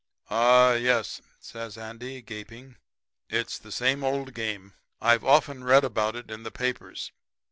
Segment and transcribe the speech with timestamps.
[0.31, 2.75] "'Ah, yes,' says Andy, gaping,
[3.29, 4.73] 'it's the same old game.
[4.99, 7.11] I've often read about it in the papers.